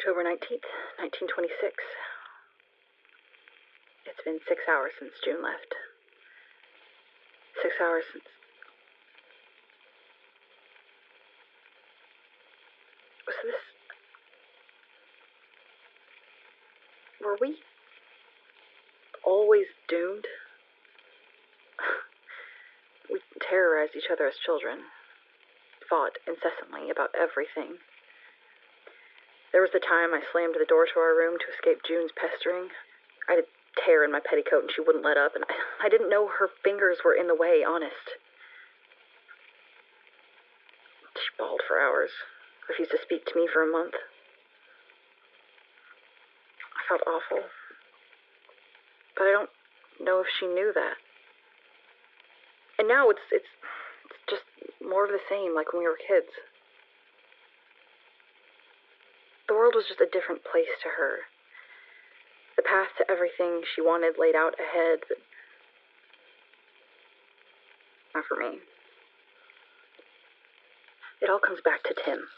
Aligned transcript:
October 0.00 0.24
19th, 0.24 0.64
1926. 1.28 1.76
It's 4.06 4.24
been 4.24 4.40
six 4.48 4.62
hours 4.64 4.92
since 4.98 5.12
June 5.22 5.42
left. 5.42 5.76
Six 7.60 7.74
hours 7.84 8.04
since. 8.10 8.24
Was 13.26 13.36
this. 13.44 13.60
Were 17.20 17.36
we 17.38 17.58
always 19.22 19.66
doomed? 19.86 20.24
we 23.12 23.20
terrorized 23.38 23.92
each 23.94 24.08
other 24.10 24.26
as 24.28 24.34
children, 24.46 24.78
fought 25.90 26.16
incessantly 26.26 26.88
about 26.88 27.10
everything. 27.12 27.76
There 29.52 29.62
was 29.62 29.72
the 29.72 29.82
time 29.82 30.14
I 30.14 30.22
slammed 30.30 30.54
the 30.54 30.64
door 30.64 30.86
to 30.86 31.00
our 31.00 31.16
room 31.16 31.38
to 31.38 31.52
escape 31.52 31.82
June's 31.86 32.12
pestering. 32.14 32.70
I 33.28 33.34
had 33.34 33.44
a 33.44 33.48
tear 33.84 34.04
in 34.04 34.12
my 34.12 34.20
petticoat 34.20 34.62
and 34.62 34.70
she 34.74 34.80
wouldn't 34.80 35.04
let 35.04 35.18
up, 35.18 35.34
and 35.34 35.44
I, 35.48 35.86
I 35.86 35.88
didn't 35.88 36.10
know 36.10 36.28
her 36.28 36.48
fingers 36.62 36.98
were 37.04 37.14
in 37.14 37.26
the 37.26 37.34
way, 37.34 37.64
honest. 37.66 38.18
She 41.14 41.30
bawled 41.38 41.62
for 41.66 41.80
hours, 41.80 42.10
refused 42.68 42.92
to 42.92 43.02
speak 43.02 43.26
to 43.26 43.36
me 43.36 43.48
for 43.52 43.62
a 43.62 43.70
month. 43.70 43.94
I 46.74 46.82
felt 46.88 47.02
awful. 47.06 47.44
But 49.16 49.24
I 49.24 49.32
don't 49.32 49.50
know 50.00 50.20
if 50.20 50.26
she 50.38 50.46
knew 50.46 50.72
that. 50.74 50.96
And 52.78 52.88
now 52.88 53.10
it's 53.10 53.20
it's 53.30 53.52
it's 54.08 54.24
just 54.30 54.44
more 54.80 55.04
of 55.04 55.10
the 55.10 55.20
same 55.28 55.54
like 55.54 55.72
when 55.72 55.82
we 55.82 55.88
were 55.88 55.98
kids. 56.00 56.32
The 59.50 59.56
world 59.56 59.74
was 59.74 59.90
just 59.90 60.00
a 60.00 60.06
different 60.06 60.46
place 60.46 60.70
to 60.86 60.90
her. 60.94 61.26
The 62.54 62.62
path 62.62 62.94
to 62.98 63.10
everything 63.10 63.66
she 63.66 63.82
wanted 63.82 64.14
laid 64.16 64.36
out 64.36 64.54
ahead, 64.62 65.00
but 65.08 65.18
not 68.14 68.24
for 68.30 68.36
me. 68.36 68.62
It 71.20 71.28
all 71.28 71.40
comes 71.40 71.58
back 71.64 71.82
to 71.82 71.94
Tim. 71.98 72.30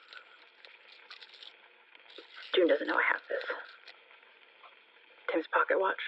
June 2.54 2.68
doesn't 2.68 2.88
know 2.88 2.96
I 2.96 3.04
have 3.12 3.20
this. 3.28 3.44
Tim's 5.30 5.52
pocket 5.52 5.78
watch. 5.78 6.00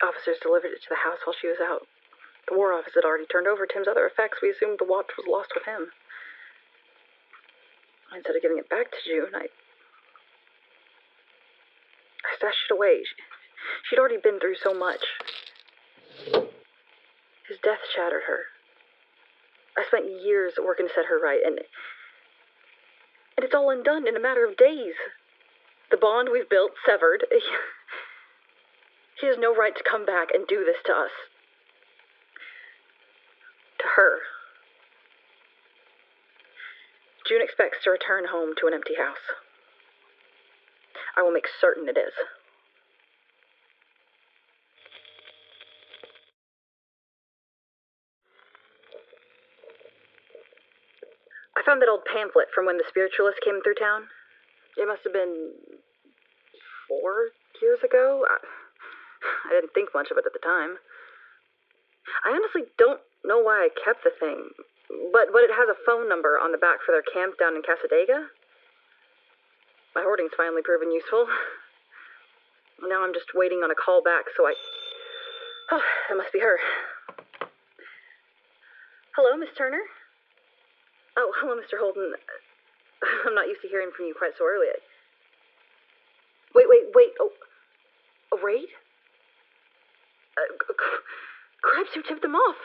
Officers 0.00 0.38
delivered 0.40 0.78
it 0.78 0.82
to 0.86 0.90
the 0.90 1.02
house 1.02 1.18
while 1.26 1.34
she 1.34 1.48
was 1.48 1.58
out. 1.60 1.88
The 2.46 2.54
War 2.54 2.72
Office 2.72 2.94
had 2.94 3.04
already 3.04 3.26
turned 3.26 3.48
over 3.48 3.66
Tim's 3.66 3.88
other 3.88 4.06
effects. 4.06 4.38
We 4.40 4.50
assumed 4.50 4.78
the 4.78 4.86
watch 4.86 5.10
was 5.18 5.26
lost 5.26 5.50
with 5.56 5.66
him. 5.66 5.90
Instead 8.14 8.36
of 8.36 8.42
giving 8.42 8.58
it 8.58 8.68
back 8.68 8.90
to 8.90 8.96
June, 9.06 9.34
I. 9.34 9.46
I 12.22 12.36
stashed 12.36 12.70
it 12.70 12.74
away. 12.74 13.02
She, 13.04 13.14
she'd 13.88 13.98
already 13.98 14.18
been 14.22 14.38
through 14.38 14.56
so 14.62 14.74
much. 14.74 15.00
His 17.48 17.58
death 17.62 17.80
shattered 17.94 18.22
her. 18.26 18.44
I 19.76 19.84
spent 19.86 20.04
years 20.22 20.54
working 20.62 20.88
to 20.88 20.94
set 20.94 21.06
her 21.06 21.18
right, 21.18 21.40
and. 21.44 21.58
And 23.36 23.44
it's 23.44 23.54
all 23.54 23.70
undone 23.70 24.06
in 24.06 24.16
a 24.16 24.20
matter 24.20 24.44
of 24.44 24.56
days. 24.56 24.94
The 25.90 25.96
bond 25.96 26.28
we've 26.30 26.48
built 26.48 26.72
severed. 26.86 27.24
He 29.22 29.28
has 29.28 29.38
no 29.38 29.54
right 29.54 29.76
to 29.76 29.84
come 29.88 30.04
back 30.04 30.30
and 30.34 30.48
do 30.48 30.64
this 30.64 30.78
to 30.84 30.92
us. 30.92 31.10
To 33.78 33.84
her. 33.94 34.18
June 37.28 37.40
expects 37.42 37.78
to 37.84 37.90
return 37.90 38.24
home 38.30 38.54
to 38.60 38.66
an 38.66 38.74
empty 38.74 38.94
house. 38.98 39.22
I 41.16 41.22
will 41.22 41.32
make 41.32 41.46
certain 41.60 41.88
it 41.88 41.98
is. 41.98 42.12
I 51.56 51.62
found 51.64 51.80
that 51.82 51.88
old 51.88 52.04
pamphlet 52.04 52.48
from 52.54 52.66
when 52.66 52.76
the 52.76 52.84
spiritualists 52.88 53.40
came 53.44 53.62
through 53.62 53.78
town. 53.78 54.08
It 54.76 54.88
must 54.88 55.04
have 55.04 55.12
been 55.12 55.52
four 56.88 57.30
years 57.60 57.78
ago. 57.84 58.24
I, 58.26 58.38
I 59.46 59.60
didn't 59.60 59.72
think 59.74 59.90
much 59.94 60.10
of 60.10 60.18
it 60.18 60.26
at 60.26 60.32
the 60.32 60.42
time. 60.42 60.78
I 62.24 62.34
honestly 62.34 62.66
don't 62.78 63.00
know 63.24 63.38
why 63.38 63.68
I 63.68 63.70
kept 63.84 64.02
the 64.02 64.10
thing, 64.18 64.50
but 65.12 65.32
but 65.32 65.42
it 65.42 65.50
has 65.50 65.68
a 65.68 65.78
phone 65.86 66.08
number 66.08 66.38
on 66.38 66.52
the 66.52 66.58
back 66.58 66.78
for 66.84 66.92
their 66.92 67.02
camp 67.02 67.38
down 67.38 67.56
in 67.56 67.62
Cassadaga. 67.62 68.28
My 69.94 70.02
hoarding's 70.02 70.32
finally 70.36 70.62
proven 70.62 70.92
useful. 70.92 71.26
Now 72.82 73.04
I'm 73.04 73.14
just 73.14 73.30
waiting 73.32 73.62
on 73.62 73.70
a 73.70 73.78
call 73.78 74.02
back, 74.02 74.26
so 74.36 74.44
I. 74.46 74.54
Oh, 75.70 75.80
that 76.08 76.16
must 76.16 76.32
be 76.32 76.40
her. 76.40 76.58
Hello, 79.14 79.36
Miss 79.36 79.48
Turner. 79.56 79.80
Oh, 81.16 81.32
hello, 81.40 81.54
Mr. 81.54 81.78
Holden. 81.78 82.12
I'm 83.26 83.34
not 83.34 83.46
used 83.46 83.62
to 83.62 83.68
hearing 83.68 83.90
from 83.96 84.06
you 84.06 84.14
quite 84.18 84.32
so 84.36 84.44
early. 84.44 84.66
Wait, 86.54 86.66
wait, 86.68 86.90
wait. 86.94 87.12
Oh, 87.20 87.30
a 88.32 88.44
raid? 88.44 88.68
Uh, 90.36 90.74
crabs 91.62 91.90
who 91.94 92.02
tipped 92.02 92.22
them 92.22 92.34
off. 92.34 92.56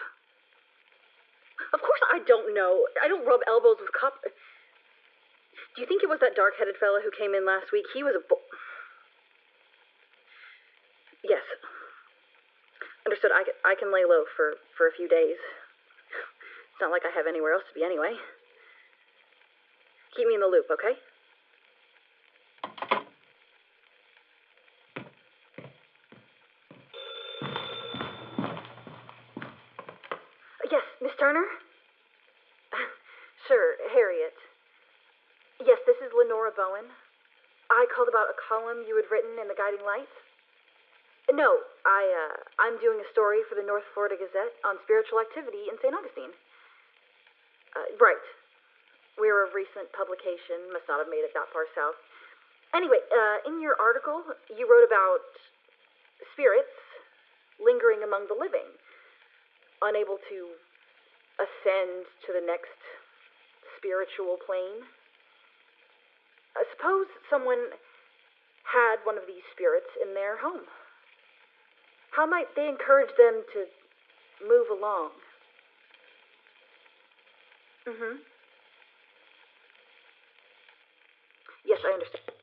Of 1.74 1.80
course 1.82 2.02
I 2.12 2.20
don't 2.26 2.54
know. 2.54 2.86
I 3.02 3.08
don't 3.08 3.26
rub 3.26 3.42
elbows 3.48 3.78
with 3.80 3.92
cops. 3.92 4.22
Do 4.24 5.82
you 5.82 5.88
think 5.88 6.02
it 6.02 6.10
was 6.10 6.20
that 6.22 6.36
dark-headed 6.36 6.76
fellow 6.82 7.00
who 7.04 7.12
came 7.14 7.36
in 7.36 7.46
last 7.46 7.72
week? 7.72 7.86
He 7.94 8.02
was 8.02 8.16
a 8.18 8.24
bull. 8.26 8.42
Yes. 11.24 11.44
Understood. 13.06 13.32
I 13.32 13.44
can, 13.44 13.54
I 13.64 13.76
can 13.78 13.94
lay 13.94 14.06
low 14.06 14.26
for, 14.36 14.58
for 14.78 14.88
a 14.88 14.94
few 14.96 15.08
days. 15.08 15.38
It's 15.38 16.82
not 16.82 16.92
like 16.92 17.04
I 17.06 17.12
have 17.16 17.28
anywhere 17.28 17.54
else 17.54 17.64
to 17.70 17.78
be 17.78 17.86
anyway. 17.86 18.14
Keep 20.16 20.28
me 20.28 20.34
in 20.36 20.42
the 20.42 20.48
loop, 20.48 20.66
okay? 20.72 20.98
Yes, 30.70 30.84
Miss 30.98 31.14
Turner? 31.22 31.46
Sure, 33.46 33.78
Harriet. 33.94 34.34
Yes, 35.62 35.78
this 35.86 35.96
is 36.02 36.10
Lenora 36.12 36.52
Bowen. 36.52 36.90
I 37.70 37.86
called 37.94 38.10
about 38.10 38.34
a 38.34 38.38
column 38.50 38.84
you 38.84 38.98
had 38.98 39.06
written 39.14 39.38
in 39.38 39.48
the 39.48 39.56
Guiding 39.56 39.86
Light. 39.86 40.10
No, 41.30 41.64
I, 41.86 42.02
uh, 42.08 42.36
I'm 42.60 42.82
doing 42.82 42.98
a 42.98 43.08
story 43.14 43.46
for 43.46 43.56
the 43.56 43.64
North 43.64 43.86
Florida 43.94 44.18
Gazette 44.18 44.58
on 44.66 44.82
spiritual 44.84 45.22
activity 45.22 45.70
in 45.70 45.78
St. 45.80 45.94
Augustine. 45.94 46.34
Uh, 47.78 47.88
right. 48.02 48.26
We're 49.22 49.48
a 49.48 49.54
recent 49.54 49.88
publication, 49.94 50.74
must 50.74 50.90
not 50.90 50.98
have 51.00 51.12
made 51.12 51.24
it 51.24 51.32
that 51.38 51.48
far 51.54 51.70
south. 51.78 51.96
Anyway, 52.74 53.00
uh, 53.00 53.48
in 53.48 53.62
your 53.62 53.78
article, 53.78 54.28
you 54.50 54.66
wrote 54.66 54.84
about 54.84 55.24
spirits 56.34 56.74
lingering 57.64 58.02
among 58.04 58.28
the 58.28 58.38
living, 58.38 58.68
unable 59.80 60.20
to 60.28 60.58
ascend 61.38 62.06
to 62.26 62.34
the 62.34 62.44
next 62.46 62.74
spiritual 63.78 64.38
plane. 64.42 64.82
Uh, 66.58 66.66
suppose 66.74 67.06
someone 67.30 67.74
had 68.66 68.98
one 69.06 69.18
of 69.18 69.26
these 69.30 69.46
spirits 69.54 69.90
in 70.02 70.14
their 70.14 70.38
home. 70.38 70.66
How 72.12 72.26
might 72.26 72.50
they 72.58 72.68
encourage 72.68 73.14
them 73.18 73.46
to 73.54 73.60
move 74.42 74.68
along? 74.74 75.14
Mm-hmm. 77.86 78.18
Yes, 81.66 81.80
I 81.86 81.94
understand. 81.94 82.28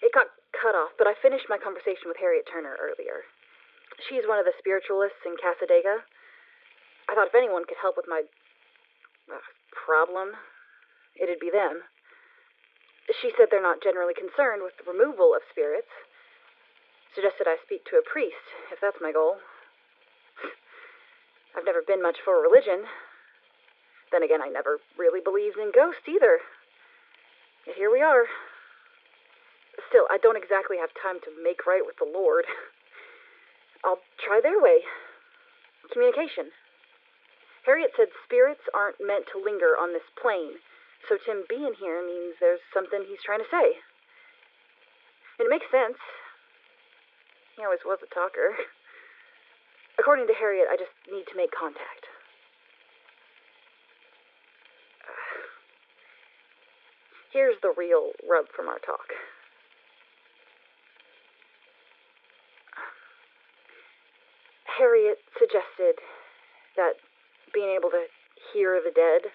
It 0.00 0.16
got 0.16 0.32
cut 0.56 0.72
off, 0.72 0.96
but 0.96 1.06
I 1.06 1.12
finished 1.20 1.44
my 1.52 1.58
conversation 1.60 2.08
with 2.08 2.16
Harriet 2.16 2.48
Turner 2.48 2.72
earlier. 2.80 3.20
She's 4.08 4.24
one 4.24 4.38
of 4.38 4.48
the 4.48 4.56
spiritualists 4.56 5.20
in 5.26 5.36
Cassadaga. 5.36 6.04
I 7.08 7.14
thought 7.14 7.28
if 7.28 7.34
anyone 7.34 7.66
could 7.66 7.80
help 7.82 7.96
with 7.96 8.06
my 8.08 8.22
uh, 9.28 9.42
problem, 9.74 10.38
it'd 11.18 11.40
be 11.40 11.50
them. 11.50 11.82
She 13.20 13.34
said 13.34 13.50
they're 13.50 13.62
not 13.62 13.82
generally 13.82 14.14
concerned 14.14 14.62
with 14.62 14.78
the 14.78 14.86
removal 14.86 15.34
of 15.34 15.42
spirits. 15.50 15.90
Suggested 17.14 17.50
I 17.50 17.58
speak 17.66 17.82
to 17.90 17.98
a 17.98 18.06
priest, 18.06 18.46
if 18.70 18.78
that's 18.78 19.02
my 19.02 19.10
goal. 19.10 19.42
I've 21.58 21.66
never 21.66 21.82
been 21.82 22.00
much 22.00 22.22
for 22.24 22.38
religion. 22.38 22.86
Then 24.14 24.22
again, 24.22 24.40
I 24.42 24.48
never 24.48 24.78
really 24.96 25.20
believed 25.20 25.58
in 25.58 25.74
ghosts 25.74 26.06
either. 26.06 26.38
Yet 27.66 27.76
here 27.76 27.90
we 27.90 28.00
are. 28.00 28.30
Still, 29.90 30.06
I 30.10 30.18
don't 30.18 30.38
exactly 30.38 30.78
have 30.78 30.94
time 30.94 31.18
to 31.26 31.30
make 31.42 31.66
right 31.66 31.82
with 31.84 31.98
the 31.98 32.06
Lord. 32.06 32.46
I'll 33.84 34.00
try 34.20 34.40
their 34.42 34.60
way. 34.60 34.80
Communication. 35.92 36.52
Harriet 37.64 37.92
said 37.96 38.08
spirits 38.24 38.62
aren't 38.74 39.00
meant 39.00 39.26
to 39.32 39.42
linger 39.42 39.76
on 39.76 39.92
this 39.92 40.08
plane, 40.20 40.60
so 41.08 41.16
Tim 41.16 41.44
being 41.48 41.74
here 41.78 42.04
means 42.04 42.36
there's 42.40 42.60
something 42.72 43.04
he's 43.04 43.22
trying 43.24 43.40
to 43.40 43.50
say. 43.50 43.76
And 45.38 45.46
it 45.46 45.50
makes 45.50 45.70
sense. 45.70 45.96
He 47.56 47.64
always 47.64 47.84
was 47.84 47.98
a 48.02 48.14
talker. 48.14 48.56
According 49.98 50.26
to 50.28 50.34
Harriet, 50.34 50.68
I 50.70 50.76
just 50.76 50.92
need 51.10 51.26
to 51.28 51.36
make 51.36 51.52
contact. 51.52 52.06
Here's 57.32 57.60
the 57.60 57.74
real 57.76 58.12
rub 58.28 58.46
from 58.56 58.68
our 58.68 58.78
talk. 58.78 59.12
Harriet 64.78 65.18
suggested 65.38 65.98
that 66.76 66.94
being 67.52 67.74
able 67.76 67.90
to 67.90 68.04
hear 68.52 68.80
the 68.82 68.92
dead, 68.94 69.30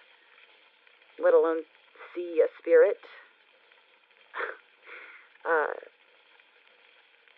let 1.22 1.34
alone 1.34 1.64
see 2.14 2.42
a 2.44 2.48
spirit, 2.60 2.98
uh, 5.46 5.76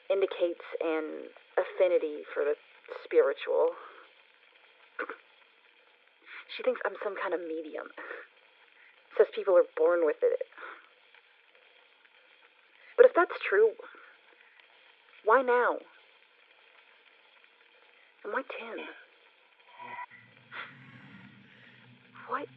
indicates 0.10 0.64
an 0.82 1.28
affinity 1.58 2.24
for 2.34 2.44
the 2.44 2.54
spiritual. 3.04 3.74
She 6.56 6.64
thinks 6.64 6.82
I'm 6.86 6.98
some 7.04 7.14
kind 7.22 7.36
of 7.36 7.42
medium. 7.42 7.86
Says 9.18 9.28
people 9.36 9.54
are 9.54 9.68
born 9.76 10.08
with 10.08 10.18
it. 10.24 10.42
But 12.96 13.06
if 13.06 13.12
that's 13.14 13.36
true, 13.48 13.78
why 15.24 15.44
now? 15.44 15.78
And 18.28 18.34
why 18.34 18.42
Tim? 18.60 18.78
What 22.28 22.44
is. 22.44 22.50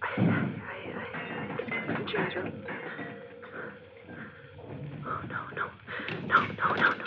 I, 0.00 0.06
I, 0.20 0.22
I. 0.22 1.18
Oh, 5.04 5.20
no, 5.28 5.40
no. 5.56 5.66
No, 6.28 6.38
no, 6.46 6.74
no, 6.74 6.88
no. 6.92 7.01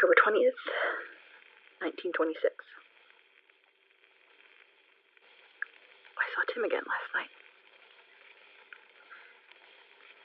October 0.00 0.16
20th, 0.16 0.56
1926. 1.84 2.56
I 6.16 6.24
saw 6.32 6.40
Tim 6.48 6.64
again 6.64 6.80
last 6.88 7.12
night. 7.12 7.28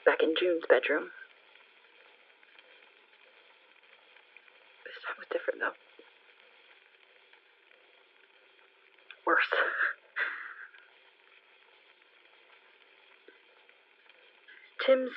Back 0.06 0.22
in 0.22 0.34
June's 0.40 0.64
bedroom. 0.66 1.10
This 4.88 4.96
time 5.04 5.16
was 5.18 5.28
different, 5.28 5.60
though. 5.60 5.76
Worse. 9.26 9.52
Tim's 14.86 15.12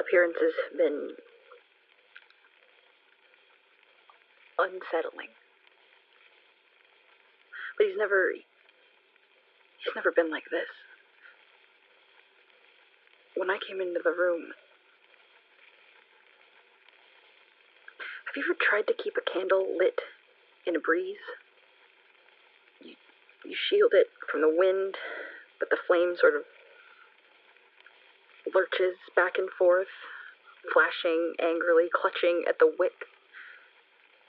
appearance 0.00 0.34
has 0.42 0.54
been 0.76 1.14
unsettling. 4.58 5.32
But 7.76 7.86
he's 7.86 7.98
never 7.98 8.32
he's 8.32 9.94
never 9.94 10.12
been 10.12 10.30
like 10.30 10.48
this. 10.50 10.70
When 13.36 13.50
I 13.50 13.58
came 13.66 13.80
into 13.80 14.00
the 14.02 14.14
room 14.14 14.54
Have 18.34 18.42
you 18.42 18.50
ever 18.50 18.58
tried 18.58 18.90
to 18.90 18.98
keep 18.98 19.14
a 19.14 19.22
candle 19.30 19.78
lit 19.78 19.94
in 20.66 20.74
a 20.74 20.80
breeze? 20.80 21.22
You 22.82 22.94
you 23.44 23.54
shield 23.70 23.92
it 23.94 24.08
from 24.26 24.40
the 24.40 24.50
wind, 24.50 24.96
but 25.60 25.70
the 25.70 25.78
flame 25.86 26.16
sort 26.18 26.34
of 26.34 26.42
lurches 28.52 28.98
back 29.14 29.38
and 29.38 29.48
forth, 29.56 29.92
flashing 30.72 31.34
angrily, 31.38 31.86
clutching 31.94 32.42
at 32.48 32.58
the 32.58 32.74
wick 32.76 33.06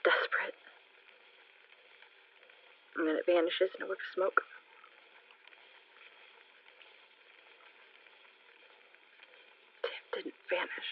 desperate. 0.06 0.54
And 2.94 3.08
then 3.10 3.16
it 3.18 3.26
vanishes 3.26 3.74
in 3.74 3.82
a 3.82 3.86
whiff 3.90 3.98
of 3.98 4.14
smoke. 4.14 4.40
Tim 9.82 10.22
didn't 10.22 10.38
vanish. 10.48 10.90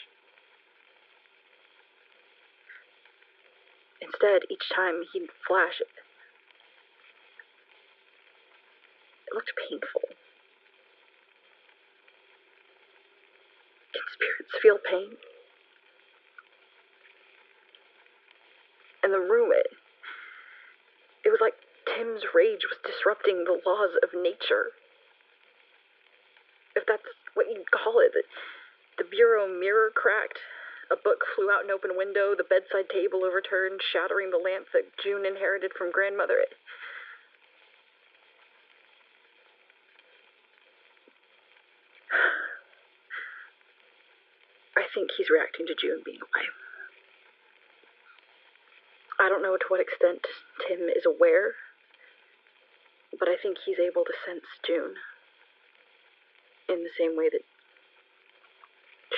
Instead, 4.03 4.43
each 4.51 4.67
time 4.75 5.07
he'd 5.15 5.31
flash, 5.47 5.79
it, 5.81 5.89
it 9.31 9.33
looked 9.33 9.53
painful. 9.71 10.03
Can 13.95 14.05
spirits 14.13 14.55
feel 14.61 14.79
pain? 14.83 15.17
And 19.05 19.13
the 19.13 19.21
room 19.21 19.53
it 19.53 19.69
it 21.25 21.33
was 21.33 21.41
like 21.41 21.57
Tim's 21.89 22.21
rage 22.37 22.69
was 22.69 22.77
disrupting 22.85 23.45
the 23.45 23.61
laws 23.65 23.97
of 24.05 24.13
nature. 24.13 24.77
If 26.77 26.85
that's 26.87 27.09
what 27.33 27.49
you'd 27.49 27.71
call 27.71 28.01
it. 28.01 28.13
The, 28.13 28.25
the 28.99 29.05
bureau 29.09 29.49
mirror 29.49 29.91
cracked. 29.95 30.39
A 30.91 30.97
book 30.97 31.25
flew 31.35 31.51
out 31.51 31.65
an 31.65 31.71
open 31.71 31.97
window, 31.97 32.35
the 32.37 32.45
bedside 32.45 32.91
table 32.93 33.25
overturned, 33.25 33.81
shattering 33.81 34.29
the 34.31 34.37
lamp 34.37 34.67
that 34.73 34.99
June 35.03 35.25
inherited 35.25 35.73
from 35.73 35.91
grandmother. 35.91 36.37
It, 36.45 36.53
I 44.77 44.83
think 44.93 45.13
he's 45.17 45.31
reacting 45.31 45.67
to 45.67 45.75
June 45.75 46.03
being 46.05 46.21
away. 46.21 46.51
I 49.25 49.31
don't 49.31 49.41
know 49.41 49.57
to 49.57 49.69
what 49.69 49.81
extent 49.81 50.21
Tim 50.69 50.85
is 50.93 51.09
aware, 51.09 51.57
but 53.19 53.27
I 53.27 53.41
think 53.41 53.57
he's 53.65 53.81
able 53.81 54.05
to 54.05 54.13
sense 54.21 54.45
June 54.67 55.01
in 56.69 56.85
the 56.85 56.93
same 56.93 57.17
way 57.17 57.31
that 57.33 57.41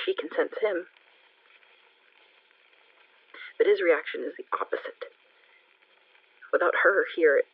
she 0.05 0.15
can 0.15 0.29
sense 0.31 0.55
him. 0.63 0.87
But 3.57 3.67
his 3.67 3.81
reaction 3.83 4.23
is 4.23 4.31
the 4.37 4.47
opposite. 4.55 5.11
Without 6.53 6.87
her 6.87 7.03
here, 7.17 7.35
it, 7.35 7.45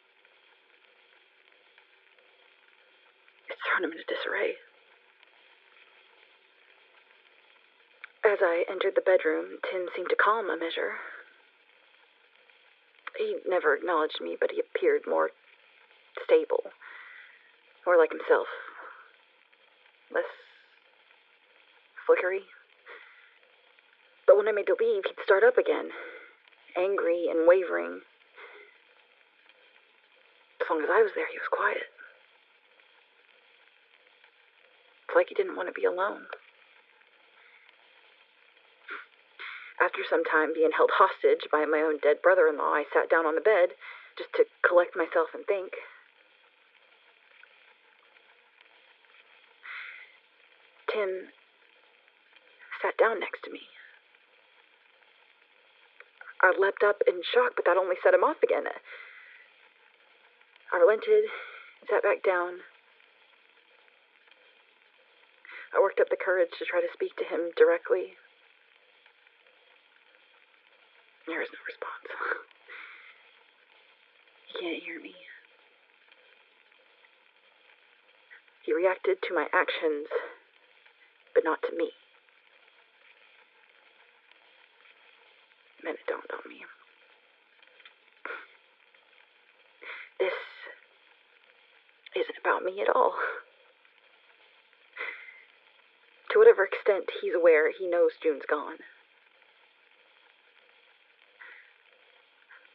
it's 3.50 3.62
thrown 3.66 3.90
him 3.90 3.98
into 3.98 4.06
disarray. 4.06 4.62
As 8.24 8.38
I 8.46 8.64
entered 8.70 8.94
the 8.94 9.02
bedroom, 9.02 9.58
Tim 9.72 9.90
seemed 9.96 10.10
to 10.10 10.16
calm 10.16 10.52
a 10.52 10.56
measure. 10.56 11.02
He 13.18 13.38
never 13.48 13.76
acknowledged 13.76 14.20
me, 14.22 14.38
but 14.40 14.52
he 14.52 14.60
appeared 14.62 15.04
more 15.08 15.30
stable, 16.26 16.64
more 17.86 17.98
like 17.98 18.12
himself, 18.12 18.48
less 20.14 20.24
flickery. 22.06 22.42
But 24.26 24.38
when 24.38 24.48
I 24.48 24.52
made 24.52 24.68
to 24.68 24.76
leave, 24.80 25.04
he'd 25.06 25.24
start 25.24 25.44
up 25.44 25.58
again, 25.58 25.90
angry 26.76 27.28
and 27.30 27.48
wavering. 27.48 28.02
As 30.62 30.68
long 30.70 30.82
as 30.82 30.90
I 30.92 31.02
was 31.02 31.12
there, 31.14 31.28
he 31.28 31.38
was 31.38 31.48
quiet. 31.52 31.84
It's 35.08 35.16
like 35.16 35.28
he 35.30 35.36
didn't 35.36 35.56
want 35.56 35.68
to 35.68 35.74
be 35.74 35.86
alone. 35.86 36.26
After 39.84 40.00
some 40.10 40.24
time 40.24 40.54
being 40.56 40.72
held 40.72 40.92
hostage 40.96 41.44
by 41.52 41.66
my 41.66 41.84
own 41.84 42.00
dead 42.00 42.22
brother 42.24 42.48
in 42.48 42.56
law, 42.56 42.72
I 42.72 42.86
sat 42.96 43.10
down 43.10 43.26
on 43.26 43.36
the 43.36 43.44
bed 43.44 43.76
just 44.18 44.32
to 44.40 44.46
collect 44.66 44.96
myself 44.96 45.36
and 45.36 45.44
think. 45.46 45.76
Tim 50.88 51.28
sat 52.82 52.96
down 52.96 53.20
next 53.20 53.44
to 53.44 53.52
me. 53.52 53.60
I 56.40 56.54
leapt 56.58 56.84
up 56.84 57.04
in 57.06 57.20
shock, 57.34 57.52
but 57.58 57.66
that 57.66 57.76
only 57.76 57.96
set 58.02 58.14
him 58.14 58.24
off 58.24 58.40
again. 58.42 58.64
I 60.72 60.78
relented, 60.78 61.28
sat 61.90 62.04
back 62.04 62.24
down. 62.24 62.64
I 65.76 65.82
worked 65.82 66.00
up 66.00 66.08
the 66.10 66.16
courage 66.16 66.52
to 66.60 66.64
try 66.64 66.80
to 66.80 66.88
speak 66.94 67.18
to 67.18 67.26
him 67.26 67.52
directly. 67.58 68.16
There 71.28 71.42
is 71.42 71.50
no 71.52 71.60
response. 71.66 72.08
He 74.54 74.60
can't 74.60 74.84
hear 74.84 75.00
me. 75.02 75.16
He 78.64 78.74
reacted 78.74 79.18
to 79.24 79.34
my 79.34 79.48
actions, 79.52 80.08
but 81.34 81.44
not 81.44 81.60
to 81.64 81.76
me. 81.76 81.90
Then 85.84 85.96
it 85.96 86.06
dawned 86.08 86.30
on 86.32 86.50
me. 86.50 86.64
This 90.20 90.34
isn't 92.16 92.38
about 92.40 92.64
me 92.64 92.80
at 92.82 92.90
all. 92.96 93.16
To 96.32 96.40
whatever 96.40 96.64
extent 96.64 97.10
he's 97.22 97.34
aware, 97.36 97.70
he 97.72 97.88
knows 97.88 98.12
June's 98.22 98.46
gone. 98.50 98.78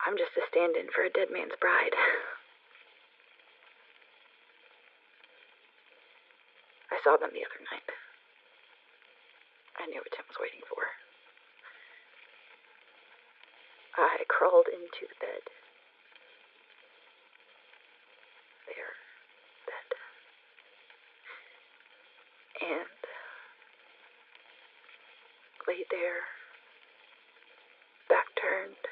I'm 0.09 0.17
just 0.17 0.33
a 0.41 0.45
stand 0.49 0.73
in 0.81 0.89
for 0.89 1.05
a 1.05 1.13
dead 1.13 1.29
man's 1.29 1.53
bride. 1.61 1.93
I 6.91 6.97
saw 7.05 7.21
them 7.21 7.29
the 7.37 7.45
other 7.45 7.61
night. 7.69 7.93
I 9.77 9.85
knew 9.85 10.01
what 10.01 10.09
Tim 10.17 10.25
was 10.33 10.41
waiting 10.41 10.65
for. 10.65 10.81
I 14.01 14.25
crawled 14.33 14.73
into 14.73 15.05
the 15.13 15.19
bed. 15.21 15.45
Their 18.65 18.97
bed. 19.69 19.93
And 22.65 23.01
laid 25.69 25.85
there, 25.91 26.25
back 28.09 28.25
turned. 28.41 28.89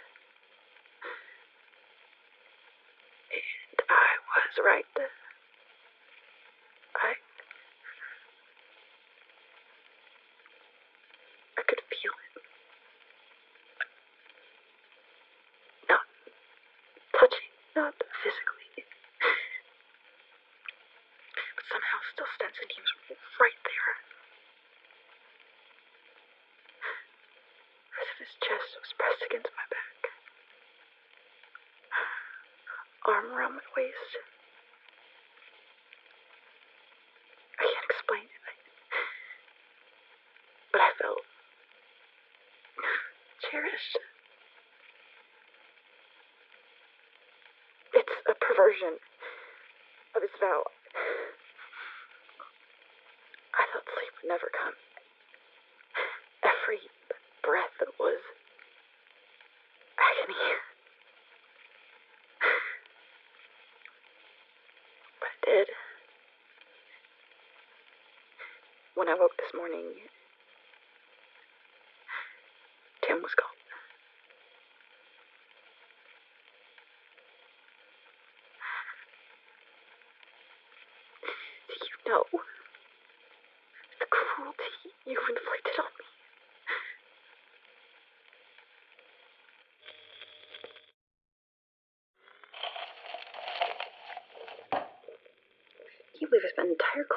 And 3.32 3.80
I 3.90 4.10
was 4.30 4.45
right. 4.64 4.84
I. 6.96 7.12
I 11.58 11.62
could 11.66 11.80
feel 11.88 12.12
it. 12.12 12.42
Not 15.88 16.04
touching, 17.18 17.52
not 17.74 17.94
physically. 18.22 18.84
But 21.56 21.64
somehow 21.70 21.98
still 22.12 22.30
sensing 22.40 22.68
he 22.70 22.80
was 22.80 23.18
right 23.40 23.60
there. 23.64 23.92
As 28.00 28.06
if 28.12 28.18
his 28.24 28.32
chest 28.44 28.70
was 28.80 28.90
pressed 28.96 29.22
against 29.24 29.50
my 29.56 29.66
back. 29.72 30.00
Arm 33.06 33.32
around 33.32 33.54
my 33.54 33.66
waist. 33.76 34.12
I 37.58 37.62
can't 37.64 37.86
explain 37.90 38.22
it. 38.24 38.42
I- 38.46 38.54
but 40.72 40.80
I 40.80 40.90
felt 41.00 41.24
cherished. 43.50 43.98
Perversion 48.56 48.96
of 50.16 50.22
his 50.22 50.30
vow. 50.40 50.62
I 53.52 53.64
thought 53.68 53.84
sleep 53.84 54.12
would 54.22 54.28
never 54.28 54.48
come. 54.48 54.72
Every 56.40 56.80
breath 57.44 57.76
was 58.00 58.16
agony. 60.00 60.56
But 65.20 65.28
it 65.36 65.40
did. 65.44 65.68
When 68.94 69.08
I 69.10 69.14
woke 69.20 69.36
this 69.36 69.52
morning, 69.54 70.00
Tim 73.06 73.20
was 73.20 73.34
gone. 73.36 73.52
Do 81.68 81.74
you 81.74 82.10
know 82.12 82.24
the 84.00 84.06
cruelty 84.06 84.76
you 85.04 85.18
inflicted 85.18 85.78
on 85.78 85.92
me? 85.98 86.06
Can 96.12 96.20
you 96.20 96.28
believe 96.28 96.46
I 96.46 96.54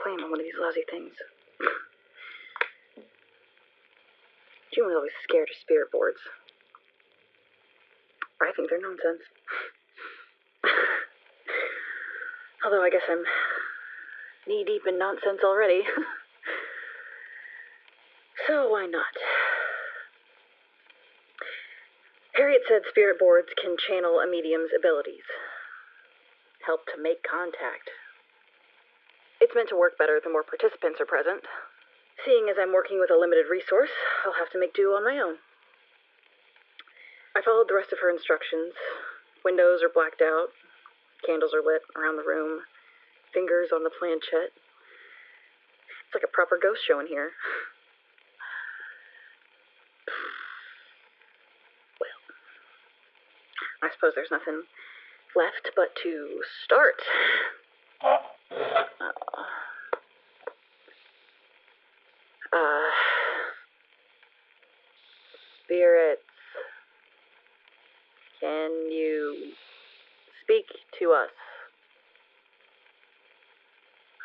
spent 0.10 0.22
an 0.22 0.25
claim 0.25 0.25
on 0.25 0.32
one 0.32 0.39
of 0.39 0.46
these 0.46 0.54
lousy 0.60 0.82
things? 0.89 1.13
June 4.74 4.88
was 4.88 4.96
always 4.96 5.12
scared 5.24 5.50
of 5.50 5.56
spirit 5.58 5.92
boards. 5.92 6.20
I 8.42 8.51
think 8.56 8.70
they're 8.70 8.82
nonsense. 8.82 9.22
Although 12.63 12.84
I 12.84 12.89
guess 12.89 13.04
I'm 13.10 13.24
knee 14.48 14.63
deep 14.66 14.84
in 14.88 14.98
nonsense 14.98 15.42
already. 15.44 15.82
so 18.48 18.70
why 18.70 18.86
not? 18.86 19.04
Harriet 22.36 22.62
said 22.68 22.84
spirit 22.89 23.20
boards 23.20 23.50
can 23.62 23.75
channel 23.75 24.22
a 24.24 24.28
medium's 24.28 24.72
abilities, 24.78 25.25
help 26.66 26.86
to 26.86 27.01
make 27.01 27.22
contact. 27.30 27.89
It's 29.39 29.55
meant 29.55 29.69
to 29.69 29.75
work 29.79 29.98
better 29.98 30.19
the 30.22 30.29
more 30.29 30.43
participants 30.43 31.00
are 31.00 31.05
present. 31.08 31.43
Seeing 32.25 32.50
as 32.50 32.58
I'm 32.60 32.74
working 32.74 33.00
with 33.00 33.10
a 33.10 33.17
limited 33.17 33.46
resource, 33.50 33.89
I'll 34.25 34.34
have 34.38 34.51
to 34.51 34.60
make 34.60 34.74
do 34.74 34.91
on 34.91 35.03
my 35.03 35.17
own. 35.17 35.36
I 37.36 37.41
followed 37.41 37.69
the 37.69 37.75
rest 37.75 37.93
of 37.93 38.00
her 38.00 38.10
instructions. 38.12 38.74
Windows 39.46 39.81
are 39.81 39.89
blacked 39.93 40.22
out, 40.22 40.50
candles 41.25 41.53
are 41.53 41.63
lit 41.63 41.81
around 41.96 42.17
the 42.17 42.27
room, 42.27 42.62
fingers 43.34 43.69
on 43.74 43.84
the 43.84 43.89
planchette. 43.89 44.51
It's 46.05 46.15
like 46.15 46.24
a 46.24 46.27
proper 46.27 46.58
ghost 46.62 46.81
show 46.86 47.00
in 47.00 47.08
here. 47.08 47.31
Well, 52.01 52.19
I 53.84 53.89
suppose 53.93 54.13
there's 54.15 54.31
nothing 54.31 54.63
left 55.36 55.72
but 55.75 55.96
to 56.03 56.41
start. 56.65 56.96
Uh, 62.51 62.58
spirits, 65.63 66.22
can 68.41 68.72
you 68.89 69.51
speak 70.41 70.65
to 70.98 71.12
us? 71.12 71.29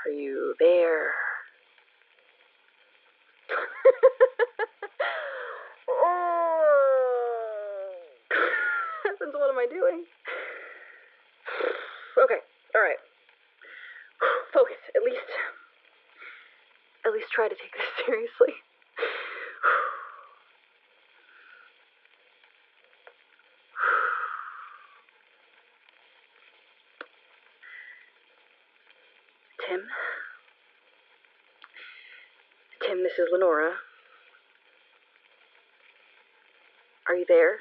Are 0.07 0.11
you 0.11 0.55
there? 0.59 1.11
oh. 5.91 7.93
Since 9.19 9.35
what 9.35 9.51
am 9.51 9.59
I 9.59 9.67
doing? 9.69 10.05
Okay, 12.23 12.39
all 12.75 12.81
right. 12.81 12.97
Focus, 14.55 14.77
at 14.95 15.03
least. 15.03 15.19
At 17.07 17.13
least 17.13 17.27
try 17.33 17.49
to 17.49 17.55
take 17.55 17.73
this 17.73 18.07
seriously. 18.07 18.55
Tim? 29.75 29.87
Tim, 32.87 33.03
this 33.03 33.15
is 33.15 33.27
Lenora. 33.33 33.73
Are 37.09 37.15
you 37.17 37.25
there? 37.27 37.57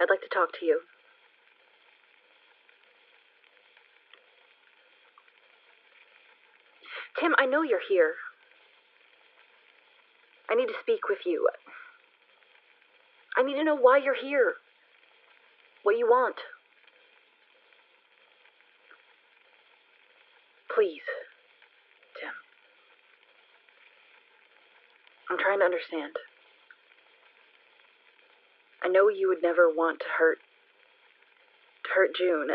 I'd 0.00 0.10
like 0.10 0.20
to 0.20 0.28
talk 0.28 0.52
to 0.60 0.66
you. 0.66 0.80
Tim, 7.18 7.34
I 7.36 7.46
know 7.46 7.62
you're 7.62 7.80
here. 7.88 8.14
I 10.48 10.54
need 10.54 10.66
to 10.66 10.74
speak 10.80 11.08
with 11.08 11.18
you. 11.26 11.48
I 13.36 13.42
need 13.42 13.54
to 13.54 13.64
know 13.64 13.76
why 13.76 13.98
you're 13.98 14.14
here. 14.14 14.54
What 15.82 15.98
you 15.98 16.06
want. 16.06 16.36
Please, 20.74 21.06
Tim. 22.18 22.34
I'm 25.30 25.38
trying 25.38 25.60
to 25.60 25.64
understand. 25.64 26.12
I 28.82 28.88
know 28.88 29.08
you 29.08 29.28
would 29.28 29.42
never 29.42 29.68
want 29.70 30.00
to 30.00 30.06
hurt 30.18 30.38
to 31.84 31.90
hurt 31.94 32.10
June. 32.18 32.48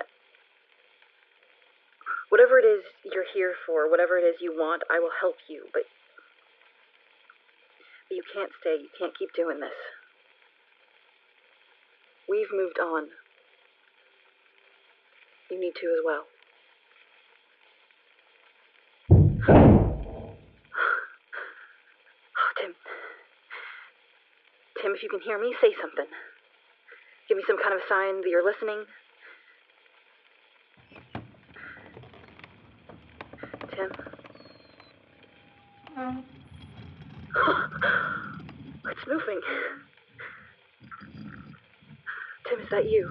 Whatever 2.30 2.60
it 2.60 2.66
is 2.66 2.84
you're 3.06 3.26
here 3.34 3.54
for, 3.66 3.90
whatever 3.90 4.18
it 4.18 4.24
is 4.24 4.36
you 4.42 4.52
want, 4.52 4.84
I 4.92 5.00
will 5.00 5.16
help 5.22 5.36
you, 5.48 5.64
but 5.74 5.84
but 8.10 8.16
you 8.16 8.24
can't 8.34 8.52
stay. 8.60 8.76
You 8.82 8.90
can't 8.98 9.18
keep 9.18 9.34
doing 9.34 9.60
this. 9.60 9.70
We've 12.28 12.52
moved 12.52 12.80
on. 12.80 13.08
You 15.50 15.60
need 15.60 15.74
to 15.76 15.88
as 15.88 16.04
well. 16.06 16.26
Oh, 22.38 22.52
Tim. 22.62 22.74
Tim, 24.82 24.94
if 24.96 25.04
you 25.04 25.10
can 25.10 25.20
hear 25.20 25.38
me, 25.40 25.54
say 25.62 25.74
something. 25.82 26.06
Give 27.28 27.38
me 27.38 27.44
some 27.46 27.58
kind 27.62 27.74
of 27.74 27.82
a 27.82 27.88
sign 27.90 28.22
that 28.22 28.30
you're 28.30 28.46
listening. 28.46 28.86
Tim? 33.76 33.92
Um. 35.98 36.24
it's 38.92 39.08
moving. 39.08 39.42
Tim, 42.48 42.60
is 42.62 42.70
that 42.72 42.90
you? 42.90 43.10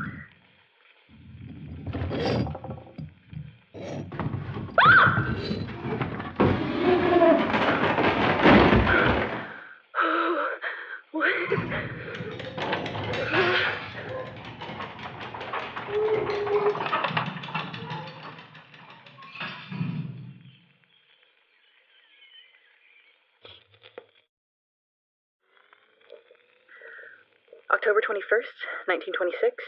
October 27.89 28.05
21st, 28.05 28.85
1926. 29.17 29.65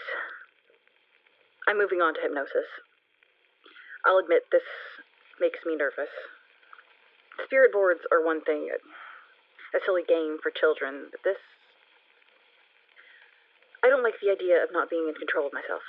I'm 1.64 1.80
moving 1.80 2.04
on 2.04 2.12
to 2.12 2.20
hypnosis. 2.20 2.68
I'll 4.04 4.20
admit 4.20 4.52
this 4.52 4.68
makes 5.40 5.64
me 5.64 5.72
nervous. 5.72 6.12
Spirit 7.40 7.72
boards 7.72 8.04
are 8.12 8.20
one 8.20 8.44
thing, 8.44 8.68
a 9.72 9.80
silly 9.80 10.04
game 10.04 10.36
for 10.36 10.52
children, 10.52 11.08
but 11.08 11.24
this. 11.24 11.40
I 13.80 13.88
don't 13.88 14.04
like 14.04 14.20
the 14.20 14.28
idea 14.28 14.60
of 14.60 14.68
not 14.68 14.92
being 14.92 15.08
in 15.08 15.16
control 15.16 15.48
of 15.48 15.56
myself. 15.56 15.80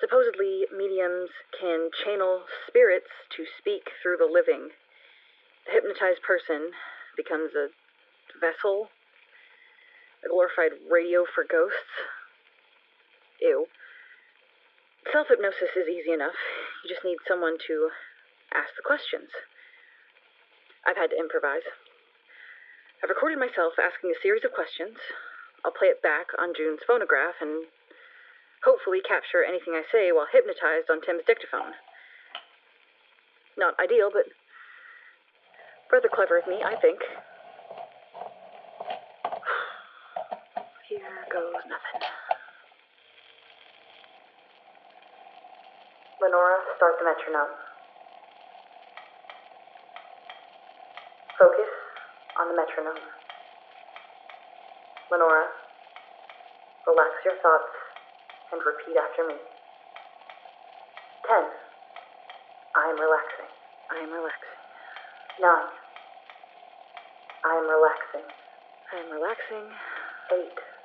Supposedly, 0.00 0.64
mediums 0.72 1.28
can 1.52 1.92
channel 1.92 2.48
spirits 2.64 3.12
to 3.36 3.44
speak 3.44 3.92
through 4.00 4.16
the 4.16 4.24
living. 4.24 4.72
The 5.68 5.76
hypnotized 5.76 6.24
person 6.24 6.72
becomes 7.20 7.52
a 7.52 7.68
vessel 8.40 8.88
a 10.26 10.28
glorified 10.28 10.74
radio 10.90 11.22
for 11.22 11.46
ghosts. 11.46 11.94
Ew. 13.40 13.66
Self 15.12 15.28
hypnosis 15.30 15.70
is 15.78 15.86
easy 15.86 16.10
enough. 16.10 16.34
You 16.82 16.90
just 16.90 17.06
need 17.06 17.22
someone 17.28 17.56
to 17.70 17.94
ask 18.50 18.74
the 18.74 18.82
questions. 18.82 19.30
I've 20.82 20.98
had 20.98 21.10
to 21.14 21.18
improvise. 21.18 21.66
I've 23.02 23.10
recorded 23.10 23.38
myself 23.38 23.78
asking 23.78 24.10
a 24.10 24.22
series 24.22 24.42
of 24.42 24.50
questions. 24.50 24.98
I'll 25.64 25.74
play 25.74 25.88
it 25.94 26.02
back 26.02 26.34
on 26.38 26.54
June's 26.56 26.82
phonograph 26.86 27.38
and 27.40 27.66
hopefully 28.64 28.98
capture 29.02 29.46
anything 29.46 29.74
I 29.74 29.86
say 29.90 30.10
while 30.10 30.26
hypnotized 30.30 30.90
on 30.90 31.02
Tim's 31.02 31.26
dictaphone. 31.26 31.78
Not 33.58 33.78
ideal, 33.78 34.10
but 34.12 34.26
rather 35.92 36.10
clever 36.10 36.38
of 36.38 36.46
me, 36.46 36.62
I 36.64 36.74
think. 36.76 36.98
Here 40.88 41.25
goes 41.36 41.52
nothing. 41.68 42.00
Lenora, 46.16 46.56
start 46.80 46.96
the 46.96 47.04
metronome. 47.04 47.52
Focus 51.36 51.72
on 52.40 52.48
the 52.48 52.56
metronome. 52.56 53.04
Lenora, 55.12 55.44
relax 56.88 57.12
your 57.28 57.36
thoughts 57.44 57.68
and 58.56 58.60
repeat 58.64 58.96
after 58.96 59.28
me. 59.28 59.36
Ten. 61.28 61.44
I 62.80 62.84
am 62.88 62.96
relaxing. 62.96 63.50
I 63.92 63.96
am 64.00 64.08
relaxing. 64.08 64.56
Nine. 65.44 65.68
I 67.44 67.52
am 67.60 67.68
relaxing. 67.68 68.24
I 68.24 68.94
am 69.04 69.08
relaxing. 69.12 69.68
Eight. 70.32 70.75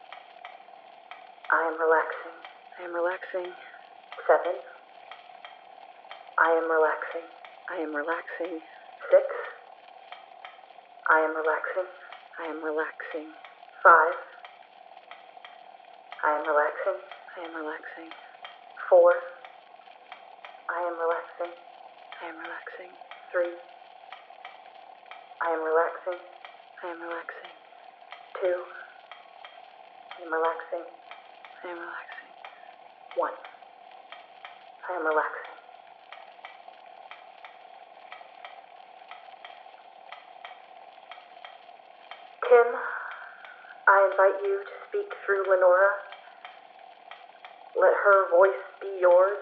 I 1.52 1.68
am 1.68 1.76
relaxing. 1.76 2.38
I 2.80 2.88
am 2.88 2.96
relaxing. 2.96 3.52
Seven. 4.24 4.56
I 6.40 6.50
am 6.56 6.72
relaxing. 6.72 7.28
I 7.68 7.76
am 7.84 7.92
relaxing. 7.92 8.64
Six. 9.12 9.28
I 11.12 11.20
am 11.20 11.36
relaxing. 11.36 11.92
I 12.40 12.48
am 12.48 12.64
relaxing. 12.64 13.36
Five. 13.84 14.16
I 16.24 16.40
am 16.40 16.48
relaxing. 16.48 17.00
I 17.36 17.40
am 17.44 17.54
relaxing. 17.60 18.16
Four. 18.88 19.12
I 20.72 20.80
am 20.88 20.96
relaxing. 20.96 21.52
I 21.52 22.32
am 22.32 22.40
relaxing. 22.40 22.96
Three. 23.36 23.60
I 25.44 25.52
am 25.52 25.60
relaxing. 25.68 26.22
I 26.80 26.96
am 26.96 27.00
relaxing. 27.04 27.56
Two. 28.40 28.56
I 30.16 30.24
am 30.24 30.32
relaxing. 30.32 31.01
I 31.64 31.70
am 31.70 31.78
relaxing. 31.78 32.30
One. 33.18 33.38
I 34.90 34.98
am 34.98 35.06
relaxing. 35.06 35.52
Tim, 42.50 42.68
I 43.88 44.10
invite 44.10 44.42
you 44.42 44.58
to 44.66 44.74
speak 44.90 45.14
through 45.26 45.46
Lenora. 45.46 45.90
Let 47.78 47.94
her 47.94 48.30
voice 48.34 48.62
be 48.82 48.98
yours. 49.00 49.38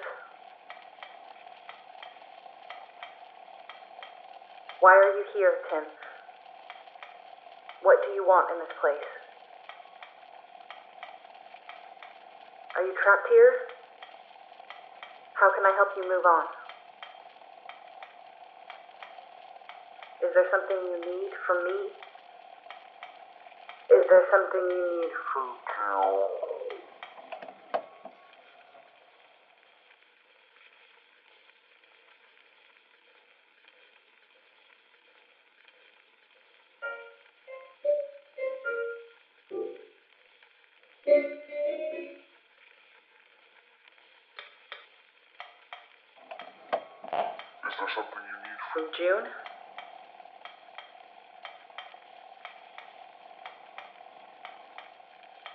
Why 4.82 4.92
are 4.92 5.16
you 5.16 5.24
here, 5.34 5.54
Tim? 5.72 5.84
What 7.82 7.98
do 8.06 8.12
you 8.14 8.28
want 8.28 8.52
in 8.52 8.60
this 8.60 8.76
place? 8.82 9.19
Are 12.80 12.88
you 12.88 12.96
trapped 13.04 13.28
here? 13.28 13.52
How 15.36 15.52
can 15.52 15.68
I 15.68 15.76
help 15.76 15.92
you 16.00 16.04
move 16.08 16.24
on? 16.24 16.48
Is 20.24 20.32
there 20.32 20.48
something 20.48 20.80
you 20.88 20.96
need 21.04 21.32
from 21.44 21.60
me? 21.68 21.92
Is 24.00 24.08
there 24.08 24.24
something 24.32 24.64
you 24.64 24.84
need 24.96 25.12
from? 25.28 25.60
There 47.80 47.88
something 47.96 48.20
you 48.20 48.36
need 48.44 48.60
From 48.74 48.92
June? 48.98 49.24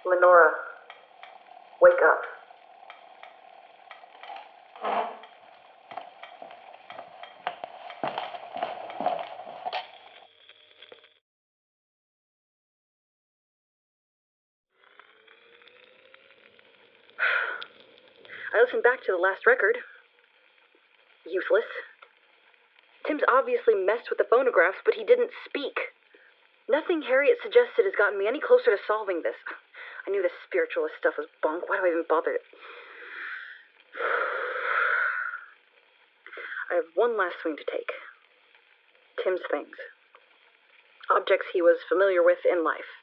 Lenora, 0.06 0.50
wake 1.80 2.02
up. 2.02 2.22
I 18.54 18.62
listened 18.62 18.82
back 18.82 19.02
to 19.04 19.12
the 19.12 19.18
last 19.18 19.46
record. 19.46 19.78
Useless. 21.26 21.64
Tim's 23.14 23.30
obviously 23.30 23.78
messed 23.78 24.10
with 24.10 24.18
the 24.18 24.26
phonographs, 24.26 24.82
but 24.84 24.98
he 24.98 25.06
didn't 25.06 25.30
speak. 25.46 25.94
Nothing 26.66 27.02
Harriet 27.06 27.38
suggested 27.38 27.86
has 27.86 27.94
gotten 27.94 28.18
me 28.18 28.26
any 28.26 28.42
closer 28.42 28.74
to 28.74 28.86
solving 28.90 29.22
this. 29.22 29.38
I 30.02 30.10
knew 30.10 30.18
this 30.18 30.34
spiritualist 30.42 30.98
stuff 30.98 31.14
was 31.14 31.30
bunk. 31.38 31.70
Why 31.70 31.78
do 31.78 31.86
I 31.86 31.94
even 31.94 32.02
bother? 32.10 32.42
I 36.74 36.82
have 36.82 36.90
one 36.98 37.14
last 37.14 37.38
swing 37.38 37.54
to 37.54 37.62
take. 37.70 37.94
Tim's 39.22 39.46
things. 39.46 39.78
Objects 41.06 41.54
he 41.54 41.62
was 41.62 41.86
familiar 41.86 42.26
with 42.26 42.42
in 42.42 42.66
life. 42.66 42.98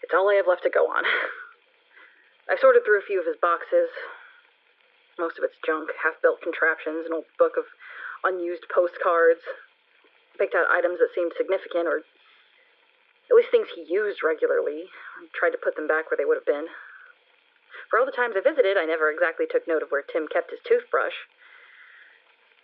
It's 0.00 0.16
all 0.16 0.32
I 0.32 0.40
have 0.40 0.48
left 0.48 0.64
to 0.64 0.72
go 0.72 0.88
on. 0.88 1.04
I 2.48 2.56
sorted 2.56 2.88
through 2.88 3.04
a 3.04 3.04
few 3.04 3.20
of 3.20 3.28
his 3.28 3.36
boxes. 3.36 3.92
Most 5.20 5.36
of 5.36 5.44
it's 5.44 5.60
junk, 5.60 5.92
half 6.00 6.16
built 6.24 6.40
contraptions, 6.40 7.04
an 7.04 7.12
old 7.12 7.28
book 7.36 7.60
of 7.60 7.68
unused 8.24 8.66
postcards. 8.72 9.42
Picked 10.38 10.54
out 10.54 10.70
items 10.70 10.98
that 10.98 11.12
seemed 11.14 11.32
significant 11.36 11.86
or 11.86 12.02
at 13.32 13.36
least 13.36 13.50
things 13.50 13.68
he 13.74 13.84
used 13.88 14.22
regularly. 14.22 14.88
I 15.20 15.28
tried 15.32 15.56
to 15.56 15.62
put 15.62 15.76
them 15.76 15.86
back 15.86 16.10
where 16.10 16.18
they 16.18 16.24
would 16.24 16.36
have 16.36 16.48
been. 16.48 16.66
For 17.88 17.98
all 17.98 18.06
the 18.06 18.12
times 18.12 18.34
I 18.36 18.40
visited, 18.40 18.76
I 18.76 18.84
never 18.84 19.10
exactly 19.10 19.46
took 19.48 19.68
note 19.68 19.82
of 19.82 19.90
where 19.90 20.02
Tim 20.02 20.26
kept 20.28 20.50
his 20.50 20.60
toothbrush. 20.64 21.12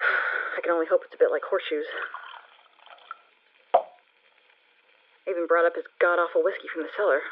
I 0.56 0.60
can 0.60 0.72
only 0.72 0.86
hope 0.88 1.02
it's 1.04 1.14
a 1.14 1.18
bit 1.18 1.30
like 1.30 1.42
horseshoes. 1.44 1.88
I 5.28 5.30
even 5.30 5.46
brought 5.46 5.66
up 5.66 5.76
his 5.76 5.84
god 6.00 6.18
awful 6.18 6.42
whiskey 6.42 6.68
from 6.72 6.82
the 6.82 6.92
cellar. 6.96 7.20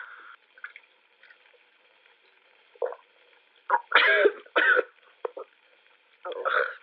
Oh. 6.28 6.75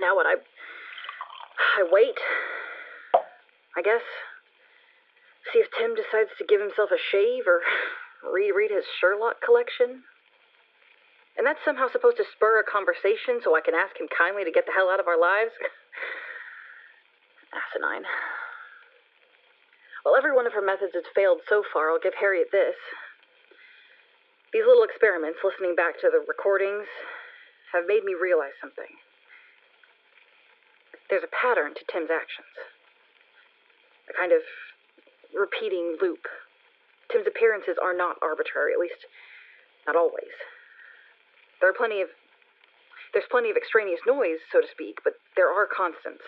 Now 0.00 0.16
what? 0.16 0.26
I 0.26 0.36
I 1.76 1.86
wait. 1.90 2.18
I 3.76 3.82
guess. 3.82 4.02
See 5.52 5.60
if 5.60 5.68
Tim 5.76 5.94
decides 5.94 6.30
to 6.38 6.44
give 6.44 6.60
himself 6.60 6.90
a 6.90 6.98
shave 6.98 7.46
or 7.46 7.60
reread 8.24 8.70
his 8.70 8.84
Sherlock 9.00 9.40
collection. 9.44 10.02
And 11.38 11.46
that's 11.46 11.62
somehow 11.64 11.88
supposed 11.88 12.18
to 12.18 12.28
spur 12.36 12.60
a 12.60 12.66
conversation 12.66 13.40
so 13.40 13.56
I 13.56 13.64
can 13.64 13.74
ask 13.74 13.96
him 13.96 14.08
kindly 14.12 14.44
to 14.44 14.52
get 14.52 14.66
the 14.66 14.76
hell 14.76 14.90
out 14.90 15.00
of 15.00 15.08
our 15.08 15.18
lives? 15.18 15.54
Asinine. 17.54 18.04
Well, 20.04 20.16
every 20.16 20.34
one 20.34 20.46
of 20.46 20.52
her 20.52 20.64
methods 20.64 20.92
has 20.94 21.08
failed 21.14 21.40
so 21.48 21.62
far, 21.72 21.90
I'll 21.90 22.02
give 22.02 22.14
Harriet 22.18 22.48
this. 22.52 22.76
These 24.52 24.66
little 24.66 24.82
experiments, 24.82 25.38
listening 25.44 25.76
back 25.76 26.00
to 26.00 26.10
the 26.10 26.24
recordings, 26.26 26.86
have 27.72 27.86
made 27.86 28.04
me 28.04 28.14
realize 28.18 28.56
something. 28.60 28.90
There's 31.10 31.26
a 31.26 31.34
pattern 31.34 31.74
to 31.74 31.82
Tim's 31.90 32.10
actions. 32.10 32.54
A 34.08 34.14
kind 34.14 34.30
of 34.30 34.46
repeating 35.34 35.98
loop. 36.00 36.22
Tim's 37.10 37.26
appearances 37.26 37.74
are 37.82 37.94
not 37.94 38.16
arbitrary, 38.22 38.72
at 38.72 38.78
least 38.78 39.10
not 39.86 39.96
always. 39.96 40.30
There 41.60 41.68
are 41.68 41.74
plenty 41.74 42.00
of 42.00 42.08
there's 43.12 43.26
plenty 43.28 43.50
of 43.50 43.56
extraneous 43.56 43.98
noise, 44.06 44.38
so 44.52 44.60
to 44.60 44.70
speak, 44.70 45.02
but 45.02 45.14
there 45.34 45.50
are 45.50 45.66
constants. 45.66 46.22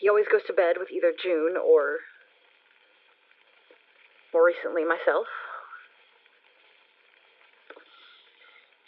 He 0.00 0.08
always 0.08 0.24
goes 0.32 0.40
to 0.46 0.54
bed 0.54 0.76
with 0.80 0.88
either 0.90 1.12
June 1.12 1.60
or 1.60 2.00
more 4.32 4.46
recently 4.46 4.84
myself. 4.84 5.28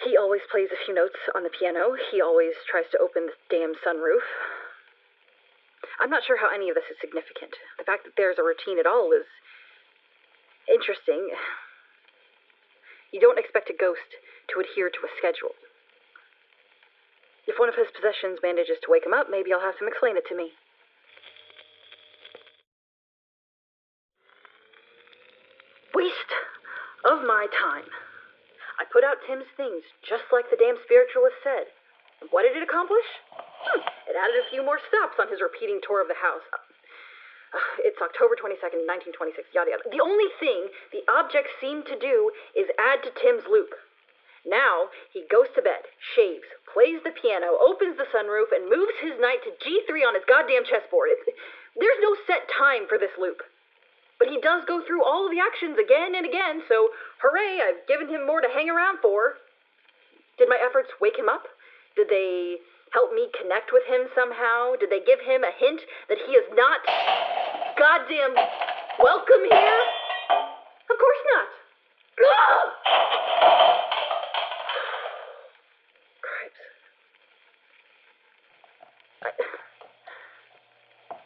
He 0.05 0.17
always 0.17 0.43
plays 0.51 0.69
a 0.73 0.85
few 0.85 0.95
notes 0.95 1.19
on 1.35 1.45
the 1.45 1.51
piano. 1.51 1.95
He 2.11 2.21
always 2.21 2.55
tries 2.69 2.91
to 2.91 2.99
open 2.99 3.27
the 3.27 3.39
damn 3.49 3.75
sunroof. 3.87 4.27
I'm 6.01 6.11
not 6.11 6.25
sure 6.27 6.37
how 6.37 6.51
any 6.51 6.69
of 6.69 6.75
this 6.75 6.91
is 6.91 6.99
significant. 7.01 7.55
The 7.79 7.85
fact 7.85 8.05
that 8.05 8.15
there's 8.17 8.39
a 8.39 8.43
routine 8.43 8.79
at 8.79 8.87
all 8.87 9.13
is 9.15 9.27
interesting. 10.67 11.31
You 13.13 13.21
don't 13.21 13.39
expect 13.39 13.71
a 13.71 13.79
ghost 13.79 14.19
to 14.51 14.61
adhere 14.61 14.91
to 14.91 15.07
a 15.07 15.15
schedule. 15.19 15.55
If 17.47 17.59
one 17.59 17.69
of 17.69 17.77
his 17.77 17.91
possessions 17.95 18.39
manages 18.43 18.79
to 18.83 18.91
wake 18.91 19.07
him 19.07 19.15
up, 19.15 19.27
maybe 19.31 19.53
I'll 19.53 19.61
have 19.61 19.79
him 19.79 19.87
explain 19.87 20.17
it 20.17 20.27
to 20.29 20.37
me. 20.37 20.51
Waste 25.95 26.33
of 27.05 27.23
my 27.23 27.47
time. 27.53 27.87
Put 28.93 29.09
out 29.09 29.25
Tim's 29.25 29.49
things, 29.57 29.81
just 30.05 30.29
like 30.29 30.53
the 30.53 30.61
damn 30.61 30.77
spiritualist 30.85 31.41
said. 31.41 31.73
And 32.21 32.29
what 32.29 32.45
did 32.45 32.55
it 32.55 32.63
accomplish? 32.63 33.09
Hmm, 33.33 33.81
it 34.07 34.15
added 34.15 34.37
a 34.37 34.51
few 34.53 34.61
more 34.61 34.77
stops 34.93 35.17
on 35.17 35.33
his 35.33 35.41
repeating 35.41 35.81
tour 35.81 36.05
of 36.05 36.13
the 36.13 36.21
house. 36.21 36.45
Uh, 36.53 37.89
it's 37.89 38.01
October 38.05 38.37
22nd, 38.37 38.85
1926, 39.17 39.49
yada 39.57 39.73
yada. 39.73 39.85
The 39.89 40.05
only 40.05 40.29
thing 40.37 40.69
the 40.93 41.05
objects 41.09 41.57
seem 41.57 41.83
to 41.89 41.97
do 41.97 42.31
is 42.53 42.69
add 42.77 43.01
to 43.05 43.11
Tim's 43.17 43.49
loop. 43.49 43.73
Now 44.45 44.93
he 45.13 45.25
goes 45.31 45.49
to 45.55 45.63
bed, 45.63 45.89
shaves, 46.15 46.49
plays 46.69 47.01
the 47.01 47.15
piano, 47.17 47.57
opens 47.63 47.97
the 47.97 48.09
sunroof, 48.11 48.51
and 48.53 48.69
moves 48.69 48.97
his 49.01 49.17
knight 49.21 49.41
to 49.47 49.57
G3 49.63 50.05
on 50.05 50.15
his 50.19 50.27
goddamn 50.27 50.69
chessboard. 50.69 51.15
It's, 51.17 51.25
there's 51.79 52.03
no 52.05 52.13
set 52.27 52.45
time 52.51 52.91
for 52.91 52.99
this 52.99 53.15
loop. 53.17 53.41
But 54.23 54.31
he 54.31 54.39
does 54.39 54.63
go 54.71 54.79
through 54.87 55.03
all 55.03 55.27
of 55.27 55.35
the 55.35 55.43
actions 55.43 55.75
again 55.83 56.15
and 56.15 56.23
again, 56.25 56.63
so 56.69 56.91
hooray, 57.19 57.59
I've 57.59 57.83
given 57.91 58.07
him 58.07 58.25
more 58.25 58.41
to 58.41 58.47
hang 58.55 58.71
around 58.71 58.99
for. 59.03 59.35
Did 60.39 60.49
my 60.49 60.63
efforts 60.63 60.91
wake 61.01 61.19
him 61.19 61.29
up? 61.29 61.49
Did 61.97 62.07
they 62.09 62.59
help 62.95 63.13
me 63.13 63.27
connect 63.35 63.73
with 63.73 63.83
him 63.91 64.07
somehow? 64.15 64.77
Did 64.79 64.91
they 64.91 65.01
give 65.03 65.19
him 65.27 65.43
a 65.43 65.51
hint 65.59 65.81
that 66.09 66.19
he 66.23 66.35
is 66.39 66.47
not 66.55 66.87
goddamn 67.75 68.39
welcome 69.03 69.43
here? 69.51 69.83
Of 70.87 70.97
course 71.03 71.23
not. 71.35 71.51
Cripes. 76.23 76.63
I, 79.27 79.35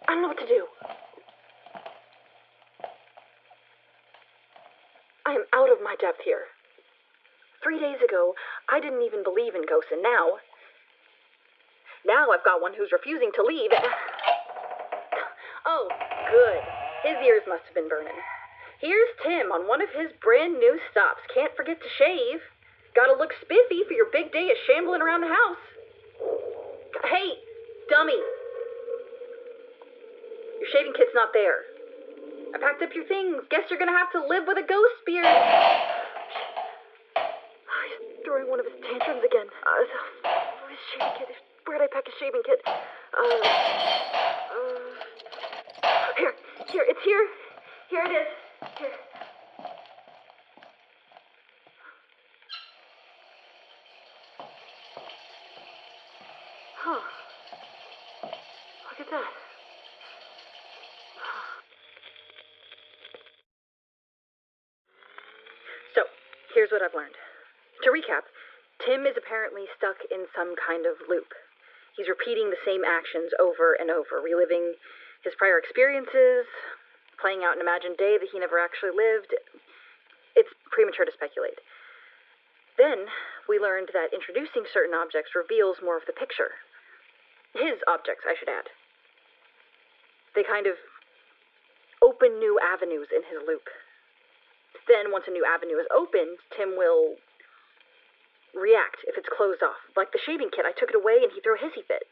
I 0.09 0.15
don't 0.15 0.23
know 0.23 0.29
what 0.29 0.41
to 0.41 0.49
do. 0.49 0.65
I 5.27 5.33
am 5.33 5.45
out 5.53 5.73
of 5.73 5.83
my 5.83 5.96
depth 6.07 6.23
here. 6.23 6.47
Three 7.67 7.83
days 7.83 7.99
ago, 7.99 8.39
I 8.71 8.79
didn't 8.79 9.03
even 9.03 9.27
believe 9.27 9.59
in 9.59 9.67
ghosts, 9.67 9.91
and 9.91 10.07
now. 10.07 10.39
Now 12.07 12.31
I've 12.31 12.47
got 12.47 12.63
one 12.63 12.79
who's 12.79 12.95
refusing 12.95 13.35
to 13.35 13.43
leave. 13.43 13.75
Oh, 15.67 15.91
good. 16.31 16.63
His 17.03 17.19
ears 17.27 17.43
must 17.51 17.67
have 17.67 17.75
been 17.75 17.91
burning. 17.91 18.15
Here's 18.79 19.11
Tim 19.27 19.51
on 19.51 19.67
one 19.67 19.83
of 19.83 19.91
his 19.91 20.15
brand 20.23 20.63
new 20.63 20.79
stops. 20.95 21.27
Can't 21.35 21.51
forget 21.59 21.83
to 21.83 21.91
shave. 21.99 22.39
Gotta 22.95 23.19
look 23.19 23.35
spiffy 23.43 23.83
for 23.83 23.99
your 23.99 24.07
big 24.15 24.31
day 24.31 24.47
of 24.55 24.59
shambling 24.71 25.03
around 25.03 25.27
the 25.27 25.35
house. 25.35 25.65
Hey, 27.11 27.35
dummy. 27.91 28.21
Your 30.63 30.71
shaving 30.71 30.95
kit's 30.95 31.19
not 31.19 31.35
there. 31.35 31.67
I 32.55 32.63
packed 32.63 32.83
up 32.83 32.95
your 32.95 33.11
things. 33.11 33.43
Guess 33.51 33.67
you're 33.71 33.83
gonna 33.83 33.91
have 33.99 34.13
to 34.15 34.23
live 34.23 34.47
with 34.47 34.63
a 34.63 34.67
ghost 34.67 35.03
beard. 35.05 35.27
Throwing 38.37 38.51
one 38.51 38.61
of 38.61 38.67
his 38.67 38.75
tantrums 38.83 39.25
again. 39.25 39.47
Uh, 39.65 39.81
his 40.69 40.79
shaving 40.93 41.13
kit. 41.17 41.29
Where'd 41.65 41.81
I 41.81 41.87
pack 41.91 42.05
his 42.05 42.13
shaving 42.21 42.43
kit? 42.45 42.61
Uh, 42.67 42.77
uh, 45.57 45.97
here, 46.19 46.35
here, 46.69 46.85
it's 46.87 47.01
here. 47.03 47.27
Here 47.89 48.05
it 48.05 48.11
is. 48.11 48.29
Here. 48.79 48.93
Huh. 56.77 57.01
Look 58.91 59.01
at 59.01 59.11
that. 59.13 59.33
So, 65.95 66.03
here's 66.55 66.71
what 66.71 66.83
I've 66.83 66.95
learned. 66.95 67.15
To 67.85 67.93
recap, 67.93 68.27
Stuck 69.65 69.97
in 70.13 70.29
some 70.37 70.53
kind 70.61 70.85
of 70.85 71.01
loop. 71.09 71.33
He's 71.97 72.13
repeating 72.13 72.53
the 72.53 72.61
same 72.69 72.85
actions 72.85 73.33
over 73.41 73.73
and 73.73 73.89
over, 73.89 74.21
reliving 74.21 74.77
his 75.25 75.33
prior 75.41 75.57
experiences, 75.57 76.45
playing 77.17 77.41
out 77.41 77.57
an 77.57 77.65
imagined 77.65 77.97
day 77.97 78.21
that 78.21 78.29
he 78.29 78.37
never 78.37 78.61
actually 78.61 78.93
lived. 78.93 79.33
It's 80.37 80.53
premature 80.69 81.09
to 81.09 81.17
speculate. 81.17 81.57
Then, 82.77 83.09
we 83.49 83.57
learned 83.57 83.89
that 83.97 84.13
introducing 84.13 84.69
certain 84.69 84.93
objects 84.93 85.33
reveals 85.33 85.81
more 85.81 85.97
of 85.97 86.05
the 86.05 86.13
picture. 86.13 86.53
His 87.57 87.81
objects, 87.89 88.29
I 88.29 88.37
should 88.37 88.53
add. 88.53 88.69
They 90.37 90.45
kind 90.45 90.69
of 90.69 90.77
open 92.05 92.37
new 92.37 92.61
avenues 92.61 93.09
in 93.09 93.25
his 93.25 93.41
loop. 93.49 93.65
Then, 94.85 95.09
once 95.09 95.25
a 95.25 95.33
new 95.33 95.49
avenue 95.49 95.81
is 95.81 95.89
opened, 95.89 96.37
Tim 96.53 96.77
will 96.77 97.17
react 98.55 99.03
if 99.09 99.19
it's 99.19 99.31
closed 99.33 99.63
off. 99.63 99.81
Like 99.97 100.13
the 100.13 100.23
shaving 100.23 100.51
kit, 100.55 100.69
I 100.69 100.77
took 100.77 100.91
it 100.91 100.99
away 100.99 101.23
and 101.23 101.33
he 101.33 101.41
threw 101.41 101.57
a 101.57 101.63
hissy 101.63 101.83
fit. 101.87 102.07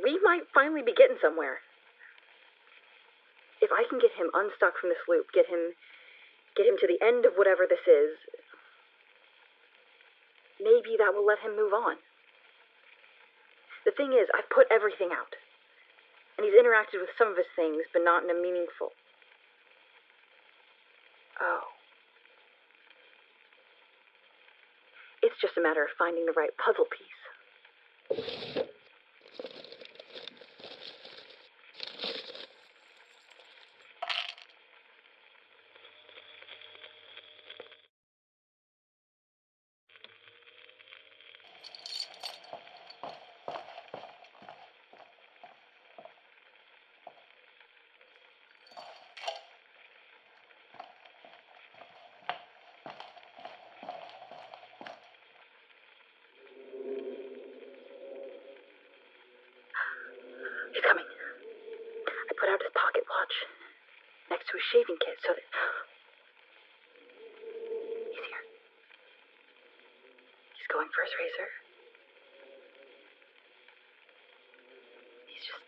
We 0.00 0.18
might 0.22 0.50
finally 0.54 0.82
be 0.82 0.96
getting 0.96 1.20
somewhere. 1.20 1.62
If 3.62 3.70
I 3.70 3.86
can 3.88 3.98
get 3.98 4.12
him 4.18 4.28
unstuck 4.34 4.76
from 4.80 4.90
this 4.90 5.04
loop, 5.08 5.30
get 5.32 5.46
him 5.46 5.72
get 6.56 6.66
him 6.66 6.78
to 6.78 6.86
the 6.86 7.02
end 7.02 7.26
of 7.26 7.34
whatever 7.34 7.66
this 7.66 7.82
is, 7.82 8.14
maybe 10.62 10.94
that 10.98 11.10
will 11.10 11.26
let 11.26 11.42
him 11.42 11.58
move 11.58 11.74
on. 11.74 11.98
The 13.84 13.90
thing 13.90 14.14
is, 14.14 14.30
I've 14.32 14.48
put 14.48 14.70
everything 14.70 15.10
out. 15.10 15.34
And 16.38 16.46
he's 16.46 16.54
interacted 16.54 17.02
with 17.02 17.10
some 17.18 17.28
of 17.30 17.36
his 17.36 17.50
things, 17.54 17.82
but 17.92 18.02
not 18.02 18.24
in 18.24 18.30
a 18.30 18.38
meaningful. 18.38 18.94
Oh. 21.42 21.73
It's 25.34 25.42
just 25.42 25.56
a 25.58 25.60
matter 25.60 25.82
of 25.82 25.90
finding 25.98 26.26
the 26.26 26.32
right 26.32 26.56
puzzle 26.64 26.84
piece. 26.84 27.10
He's 60.74 60.82
coming. 60.82 61.06
I 61.06 62.32
put 62.34 62.48
out 62.50 62.58
his 62.58 62.74
pocket 62.74 63.06
watch 63.06 63.34
next 64.28 64.50
to 64.50 64.58
his 64.58 64.66
shaving 64.74 64.98
kit 64.98 65.14
so 65.22 65.30
that. 65.30 65.46
He's 68.10 68.26
here. 68.26 68.42
He's 70.58 70.66
going 70.66 70.90
for 70.90 71.06
his 71.06 71.14
razor. 71.14 71.46
He's 75.30 75.46
just 75.46 75.62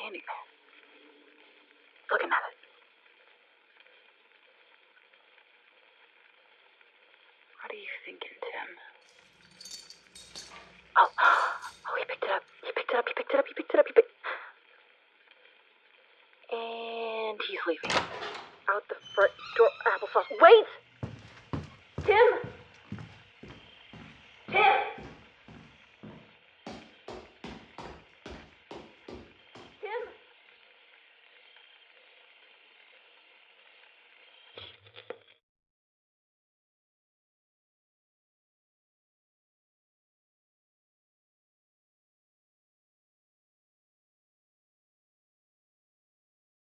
standing 0.00 0.22